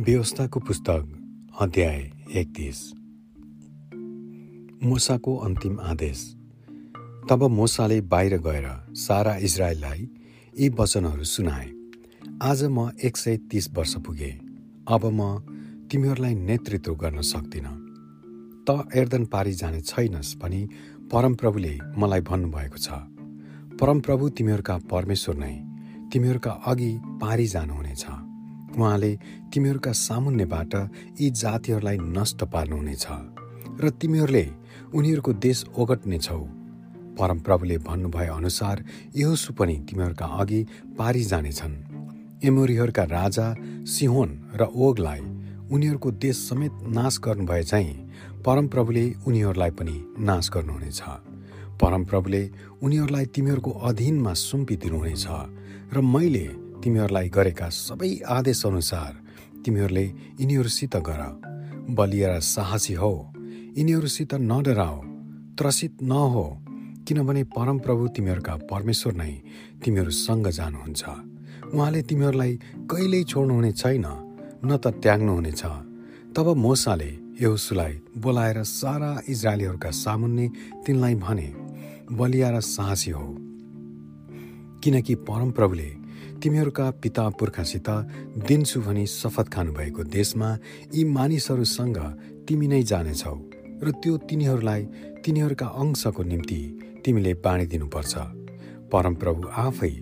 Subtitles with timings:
[0.00, 1.08] व्यवस्थाको पुस्तक
[1.60, 2.92] अध्याय एकतिस।
[4.86, 6.36] मोसाको अन्तिम आदेश।
[7.30, 10.08] तब मोसाले बाहिर गएर सारा इजरायललाई
[10.60, 11.72] यी वचनहरू सुनाए।
[12.42, 14.40] आज म एक सय तिस वर्ष पुगे।
[14.88, 15.38] अब म
[15.88, 17.66] तिमीहरूलाई नेतृत्व गर्न सक्दिन।
[18.70, 20.68] त एर्दन पारी जाने छैनस् भनी
[21.12, 22.88] परमप्रभुले मलाई भन्नुभएको छ।
[23.80, 25.54] परमप्रभु तिमीहरूका परमेश्वर नै
[26.12, 28.06] तिमीहरूका अघि पारी जानुहुनेछ।
[28.80, 29.12] उहाँले
[29.52, 30.74] तिमीहरूका सामुन्नेबाट
[31.20, 33.06] यी जातिहरूलाई नष्ट पार्नुहुनेछ
[33.80, 34.46] र तिमीहरूले
[34.94, 36.40] उनीहरूको देश ओगट्नेछौ।
[37.18, 38.84] परमप्रभुले भन्नुभए अनुसार
[39.16, 40.60] यहोसु पनि तिमीहरूका अघि
[40.98, 41.76] पारी जानेछन्
[42.44, 43.46] एमोरीहरूका राजा
[43.86, 45.20] सिहोन र ओगलाई
[45.70, 47.94] उनीहरूको देश समेत नाश गर्नुभए चाहिँ
[48.46, 51.00] परमप्रभुले उनीहरूलाई पनि नाश गर्नुहुनेछ।
[51.80, 52.42] परमप्रभुले
[52.82, 55.26] उनीहरूलाई तिमीहरूको अधीनमा सुम्पिदिनुहुनेछ
[55.94, 56.46] र मैले
[56.82, 59.12] तिमीहरूलाई गरेका सबै आदेशअनुसार
[59.64, 60.04] तिमीहरूले
[60.40, 61.22] यिनीहरूसित गर।
[61.90, 63.12] बलिया र साहसी हो।
[63.78, 64.96] यिनीहरूसित नडराओ
[65.58, 66.46] त्रसित नहो।
[67.08, 69.32] किनभने परमप्रभु तिमीहरूका परमेश्वर नै
[69.84, 71.02] तिमीहरूसँग जानुहुन्छ।
[71.74, 72.52] उहाँले तिमीहरूलाई
[72.90, 74.06] कहिल्यै छोड्नुहुने छैन
[74.64, 75.62] न त त्याग्नुहुनेछ
[76.36, 80.46] तब मोसाले यहुसुलाई बोलाएर सारा इजरायलीहरूका सामुन्ने
[80.86, 81.48] तिनलाई भने
[82.12, 83.28] बलिया र साहसी हो।
[84.84, 85.99] किनकि परमप्रभुले
[86.42, 87.88] तिमीहरूका पिता पुर्खासित
[88.48, 90.48] दिन्छु भनी शपथ खानुभएको देशमा
[90.94, 91.98] यी मानिसहरूसँग
[92.48, 93.36] तिमी नै जानेछौ
[93.84, 94.82] र त्यो तिनीहरूलाई
[95.24, 96.60] तिनीहरूका अंशको निम्ति
[97.04, 98.14] तिमीले बाँडिदिनुपर्छ
[98.92, 99.94] परमप्रभु आफै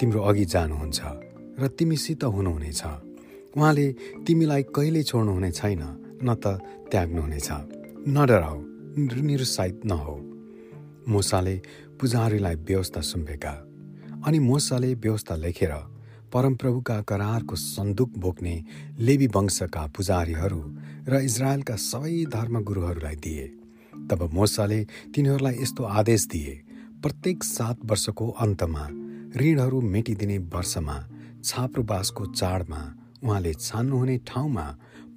[0.00, 1.00] तिम्रो अघि जानुहुन्छ
[1.60, 2.82] र तिमीसित हुनुहुनेछ।
[3.56, 3.86] उहाँले
[4.26, 5.82] तिमीलाई कहिले छोड्नुहुने छैन
[6.22, 6.58] न त
[6.90, 7.48] त्याग्नुहुनेछ।
[8.08, 8.58] नडराउ
[9.26, 10.16] निरुत्साहित नहो
[11.08, 11.56] मुसाले
[12.00, 13.54] पुजारीलाई व्यवस्था सुम्पेका
[14.26, 15.72] अनि मोसाले व्यवस्था लेखेर
[16.32, 18.54] परमप्रभुका करारको सन्दुक बोक्ने
[18.98, 20.62] लेबी वंशका पुजारीहरू
[21.08, 23.46] र इजरायलका सबै धर्मगुरुहरूलाई दिए।
[24.10, 24.80] तब मोसाले
[25.14, 26.54] तिनीहरूलाई यस्तो आदेश दिए
[27.02, 28.84] प्रत्येक सात वर्षको अन्तमा
[29.36, 30.96] ऋणहरू मेटिदिने वर्षमा
[31.44, 32.82] छाप्रोबासको चाडमा
[33.22, 34.66] उहाँले छान्नुहुने ठाउँमा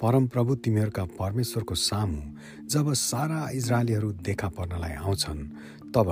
[0.02, 2.22] परमप्रभु तिमीहरूका परमेश्वरको सामु
[2.68, 5.41] जब सारा इजरायलीहरू देखा पर्नलाई आउँछन्
[5.96, 6.09] तब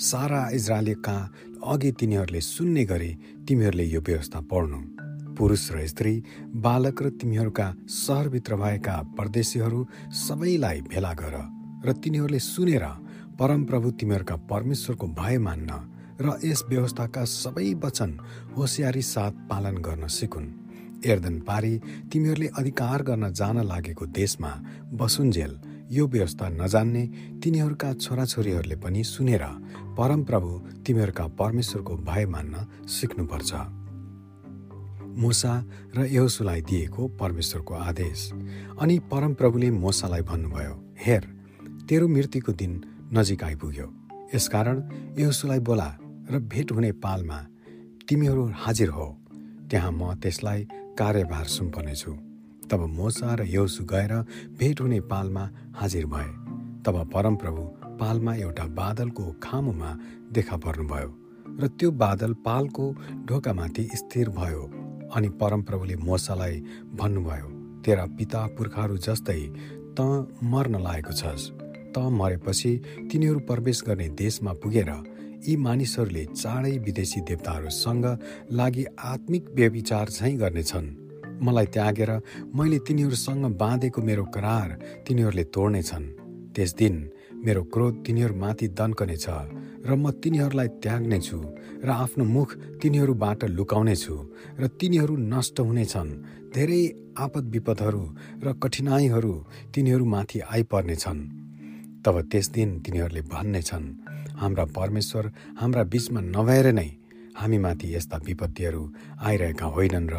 [0.00, 1.16] सारा इजरायलीका
[1.68, 3.10] अघि तिनीहरूले सुन्ने गरे
[3.48, 4.80] तिमीहरूले यो व्यवस्था पढ्नु।
[5.36, 6.14] पुरुष र स्त्री
[6.64, 9.80] बालक र तिमीहरूका सहरभित्र भएका परदेशीहरू
[10.18, 11.36] सबैलाई भेला गर
[11.86, 12.84] र तिनीहरूले सुनेर
[13.38, 15.70] परमप्रभु तिमीहरूका परमेश्वरको भय मान्न
[16.20, 18.18] र यस व्यवस्थाका सबै वचन
[18.56, 20.48] होसियारी साथ पालन गर्न सिकुन्।
[21.06, 21.74] एर्दन पारी
[22.10, 24.50] तिमीहरूले अधिकार गर्न जान लागेको देशमा
[24.98, 25.52] बसुन्जेल
[25.90, 27.02] यो व्यवस्था नजान्ने
[27.42, 29.44] तिनीहरूका छोराछोरीहरूले पनि सुनेर
[29.98, 30.50] परमप्रभु
[30.86, 33.52] तिमीहरूका परमेश्वरको भय मान्न सिक्नुपर्छ।
[35.18, 35.54] मुसा
[35.96, 38.30] र यहोसुलाई दिएको परमेश्वरको आदेश।
[38.80, 40.74] अनि परमप्रभुले मोसालाई भन्नुभयो
[41.06, 41.22] हेर
[41.88, 42.72] तेरो मृत्युको दिन
[43.12, 43.86] नजिक आइपुग्यो।
[44.34, 44.82] यसकारण
[45.18, 45.88] यहोसुलाई बोला
[46.30, 47.38] र भेट हुने पालमा
[48.08, 49.08] तिमीहरू हाजिर हो।
[49.70, 52.27] त्यहाँ म त्यसलाई कार्यभार सुम्पनेछु।
[52.70, 54.12] तब मोसा र यौसु गएर
[54.58, 56.30] भेट हुने पालमा हाजिर भए।
[56.84, 57.62] तब परमप्रभु
[58.00, 59.90] पालमा एउटा बादलको खामुमा
[60.32, 61.10] देखा पर्नुभयो
[61.60, 62.84] र त्यो बादल पालको
[63.28, 64.62] ढोकामाथि स्थिर भयो
[65.16, 66.60] अनि परमप्रभुले मोसालाई
[66.94, 67.48] भन्नुभयो
[67.84, 69.40] तेरा पिता पुर्खाहरू जस्तै
[69.96, 70.00] त
[70.44, 71.50] मर्न लागेको छस्।
[71.94, 72.72] त मरेपछि
[73.10, 74.90] तिनीहरू प्रवेश गर्ने देशमा पुगेर
[75.48, 78.06] यी मानिसहरूले चाँडै विदेशी देवताहरूसँग
[78.52, 80.86] लागि आत्मिक व्यविचार झैँ गर्नेछन्।
[81.40, 82.10] मलाई त्यागेर
[82.56, 84.68] मैले तिनीहरूसँग बाँधेको मेरो करार
[85.06, 86.06] तिनीहरूले तोड्नेछन्।
[86.54, 86.94] त्यस दिन
[87.44, 89.26] मेरो क्रोध तिनीहरूमाथि दन्कनेछ
[89.86, 91.38] र म तिनीहरूलाई त्याग्नेछु
[91.86, 92.48] र आफ्नो मुख
[92.82, 94.14] तिनीहरूबाट लुकाउनेछु
[94.60, 96.10] र तिनीहरू नष्ट हुनेछन्।
[96.54, 96.82] धेरै
[97.18, 98.04] आपद विपदहरू
[98.44, 99.34] र कठिनाइहरू
[99.74, 101.20] तिनीहरूमाथि आइपर्नेछन्।
[102.04, 103.86] तब त्यस दिन तिनीहरूले भन्नेछन्
[104.40, 105.24] हाम्रा परमेश्वर
[105.60, 106.88] हाम्रा बीचमा नभएर नै
[107.38, 108.82] हामीमाथि यस्ता विपत्तिहरू
[109.20, 110.16] आइरहेका होइनन् र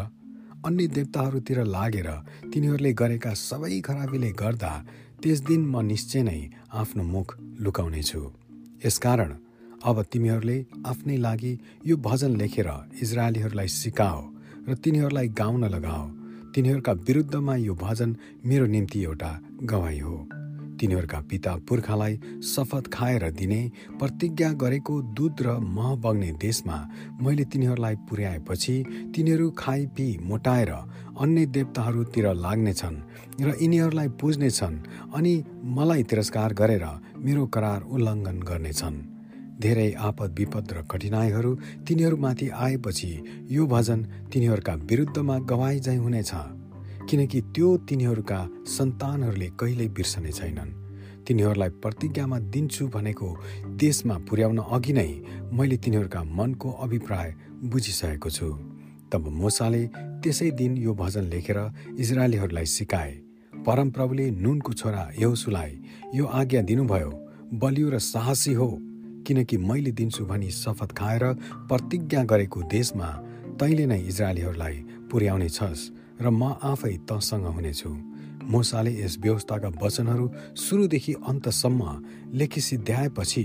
[0.66, 2.08] अन्य देवताहरूतिर लागेर
[2.52, 4.72] तिनीहरूले गरेका सबै खराबीले गर्दा
[5.22, 6.40] त्यस दिन म निश्चय नै
[6.80, 7.28] आफ्नो मुख
[7.64, 8.20] लुकाउनेछु।
[8.84, 9.30] यसकारण
[9.88, 10.58] अब तिमीहरूले
[10.90, 11.52] आफ्नै लागि
[11.88, 12.68] यो भजन लेखेर
[13.02, 14.20] इजरायलीहरूलाई सिकाओ
[14.68, 16.04] र तिनीहरूलाई गाउन लगाओ।
[16.52, 18.10] तिनीहरूका विरुद्धमा यो भजन
[18.44, 19.30] मेरो निम्ति एउटा
[19.70, 20.16] गवाई हो।
[20.80, 23.60] तिनीहरूका पिता पुर्खालाई शपथ खाएर दिने
[23.98, 26.78] प्रतिज्ञा गरेको दुध र मह बग्ने देशमा
[27.22, 28.76] मैले तिनीहरूलाई पुर्याएपछि
[29.14, 30.72] तिनीहरू खाइ पी मोटाएर
[31.20, 32.98] अन्य देवताहरूतिर लाग्नेछन्
[33.40, 34.82] र यिनीहरूलाई पुज्नेछन्
[35.14, 35.34] अनि
[35.76, 36.84] मलाई तिरस्कार गरेर
[37.18, 38.96] मेरो करार उल्लङ्घन गर्नेछन्।
[39.60, 41.50] धेरै आपद विपद र कठिनाइहरू
[41.88, 43.10] तिनीहरूमाथि आएपछि
[43.50, 44.00] यो भजन
[44.32, 46.32] तिनीहरूका विरुद्धमा गवाई झै हुनेछ।
[47.10, 48.38] किनकि त्यो तिनीहरूका
[48.70, 50.70] सन्तानहरूले कहिल्यै बिर्सने छैनन्।
[51.26, 53.28] तिनीहरूलाई प्रतिज्ञामा दिन्छु भनेको
[53.82, 55.10] देशमा पुर्याउन अघि नै
[55.52, 57.28] मैले तिनीहरूका मनको अभिप्राय
[57.66, 58.48] बुझिसकेको छु।
[59.10, 59.82] तब मोसाले
[60.22, 61.58] त्यसै दिन यो भजन लेखेर
[61.98, 63.12] इजरायलीहरूलाई सिकाए।
[63.66, 65.72] परमप्रभुले नुनको छोरा यौसुलाई
[66.14, 67.10] यो आज्ञा दिनुभयो
[67.58, 68.68] बलियो र साहसी हो
[69.26, 71.24] किनकि मैले दिन्छु भनी शपथ खाएर
[71.68, 73.08] प्रतिज्ञा गरेको देशमा
[73.60, 74.76] तैँले नै इजरायलीहरूलाई
[75.10, 77.90] पुर्याउने छस्। र म आफै तसँग हुनेछु।
[78.50, 80.26] मोसाले यस व्यवस्थाका वचनहरू
[80.56, 81.82] सुरुदेखि अन्तसम्म
[82.38, 83.42] लेखी सिद्ध्याएपछि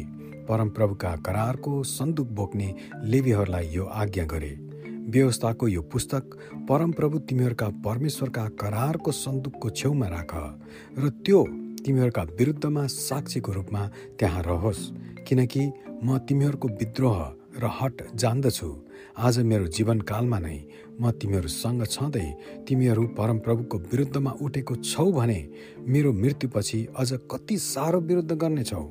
[0.49, 2.67] परमप्रभुका करारको सन्दुक बोक्ने
[3.03, 4.53] लेबीहरूलाई यो आज्ञा गरे।
[5.07, 6.23] व्यवस्थाको यो पुस्तक
[6.69, 10.33] परमप्रभु तिमीहरूका परमेश्वरका करारको सन्दुकको छेउमा राख
[10.97, 11.41] र त्यो
[11.85, 13.81] तिमीहरूका विरुद्धमा साक्षीको रूपमा
[14.19, 14.89] त्यहाँ रहोस्
[15.27, 15.63] किनकि
[16.03, 17.19] म तिमीहरूको विद्रोह
[17.61, 18.69] र हट जान्दछु।
[19.17, 20.57] आज मेरो जीवनकालमा नै
[20.99, 22.25] म तिमीहरूसँग छँदै
[22.67, 25.39] तिमीहरू परमप्रभुको विरुद्धमा उठेको छौ भने
[25.87, 28.83] मेरो मृत्युपछि अझ कति साह्रो विरुद्ध गर्नेछौ।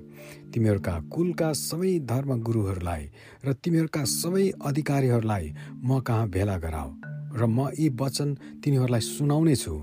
[0.53, 3.05] तिमीहरूका कुलका सबै धर्मगुरुहरूलाई
[3.45, 5.45] र तिमीहरूका सबै अधिकारीहरूलाई
[5.85, 6.91] म कहाँ भेला गराऊ?
[7.37, 8.29] र म यी वचन
[8.65, 9.75] तिनीहरूलाई सुनाउने छु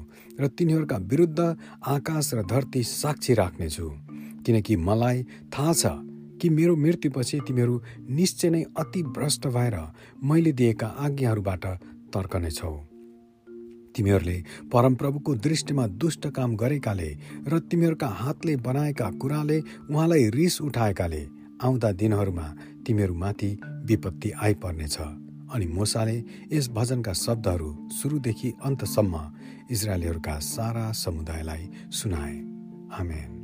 [0.41, 1.39] र तिनीहरूका विरुद्ध
[1.85, 3.87] आकाश र धरती साक्षी राख्नेछु।
[4.41, 5.17] किनकि मलाई
[5.53, 5.85] थाहा छ
[6.41, 9.75] कि मेरो मृत्युपछि तिमीहरू निश्चय नै अति भ्रष्ट भएर
[10.23, 11.65] मैले दिएका आज्ञाहरूबाट
[12.13, 12.71] तर्कनेछौ।
[13.95, 14.37] तिमीहरूले
[14.73, 17.09] परमप्रभुको दृष्टिमा दुष्ट काम गरेकाले
[17.47, 21.27] र तिमीहरूका हातले बनाएका कुराले उहाँलाई रिस उठाएकाले
[21.63, 22.47] आउँदा दिनहरूमा
[22.87, 23.51] तिमीहरूमाथि
[23.85, 24.97] विपत्ति आइपर्नेछ।
[25.51, 26.17] अनि मोसाले
[26.53, 29.21] यस भजनका शब्दहरू सुरुदेखि अन्तसम्म
[29.71, 32.35] इजरायलीहरूका सारा समुदायलाई सुनाए।
[32.99, 33.40] आमेन।